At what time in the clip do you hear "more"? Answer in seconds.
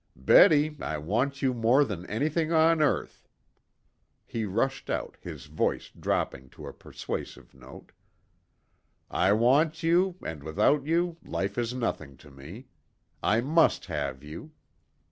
1.53-1.85